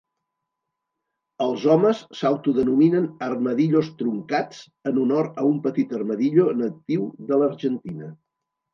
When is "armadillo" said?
6.03-6.51